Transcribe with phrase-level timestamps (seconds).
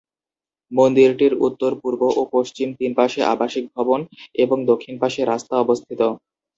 [0.71, 3.99] মন্দিরটির উত্তর, পূর্ব ও পশ্চিম তিন পাশে আবাসিক ভবন
[4.43, 6.01] এবং দক্ষিণ পাশে রাস্তা অবস্থিত।